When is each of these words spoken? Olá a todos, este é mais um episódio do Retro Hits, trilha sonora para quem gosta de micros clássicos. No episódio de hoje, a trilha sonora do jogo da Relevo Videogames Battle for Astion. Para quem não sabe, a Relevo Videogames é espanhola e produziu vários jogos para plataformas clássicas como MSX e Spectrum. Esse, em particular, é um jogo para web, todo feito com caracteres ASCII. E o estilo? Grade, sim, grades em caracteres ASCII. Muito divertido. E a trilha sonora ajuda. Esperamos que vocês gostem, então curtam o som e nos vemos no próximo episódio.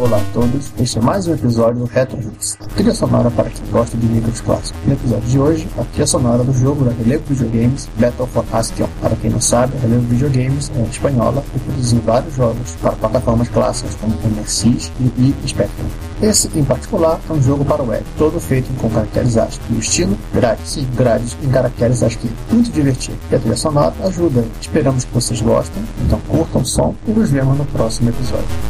Olá 0.00 0.16
a 0.16 0.32
todos, 0.32 0.72
este 0.80 0.98
é 0.98 1.02
mais 1.02 1.28
um 1.28 1.34
episódio 1.34 1.80
do 1.80 1.84
Retro 1.84 2.18
Hits, 2.18 2.56
trilha 2.74 2.94
sonora 2.94 3.30
para 3.30 3.50
quem 3.50 3.66
gosta 3.70 3.98
de 3.98 4.06
micros 4.06 4.40
clássicos. 4.40 4.80
No 4.86 4.94
episódio 4.94 5.28
de 5.28 5.38
hoje, 5.38 5.68
a 5.76 5.84
trilha 5.84 6.06
sonora 6.06 6.42
do 6.42 6.54
jogo 6.54 6.86
da 6.86 6.90
Relevo 6.90 7.22
Videogames 7.28 7.86
Battle 7.98 8.26
for 8.28 8.42
Astion. 8.50 8.88
Para 9.02 9.14
quem 9.16 9.28
não 9.28 9.42
sabe, 9.42 9.76
a 9.76 9.80
Relevo 9.80 10.06
Videogames 10.06 10.72
é 10.74 10.82
espanhola 10.84 11.44
e 11.54 11.58
produziu 11.58 12.00
vários 12.00 12.34
jogos 12.34 12.76
para 12.80 12.92
plataformas 12.92 13.50
clássicas 13.50 13.94
como 13.96 14.14
MSX 14.14 14.90
e 15.18 15.34
Spectrum. 15.46 15.86
Esse, 16.22 16.48
em 16.54 16.64
particular, 16.64 17.20
é 17.28 17.32
um 17.34 17.42
jogo 17.42 17.62
para 17.66 17.82
web, 17.82 18.02
todo 18.16 18.40
feito 18.40 18.72
com 18.80 18.88
caracteres 18.88 19.36
ASCII. 19.36 19.60
E 19.68 19.74
o 19.74 19.80
estilo? 19.80 20.16
Grade, 20.32 20.62
sim, 20.64 20.88
grades 20.96 21.36
em 21.42 21.50
caracteres 21.50 22.02
ASCII. 22.02 22.30
Muito 22.50 22.72
divertido. 22.72 23.18
E 23.30 23.34
a 23.34 23.38
trilha 23.38 23.56
sonora 23.56 23.92
ajuda. 24.02 24.46
Esperamos 24.62 25.04
que 25.04 25.12
vocês 25.12 25.42
gostem, 25.42 25.82
então 26.06 26.18
curtam 26.26 26.62
o 26.62 26.66
som 26.66 26.94
e 27.06 27.10
nos 27.10 27.28
vemos 27.28 27.58
no 27.58 27.66
próximo 27.66 28.08
episódio. 28.08 28.69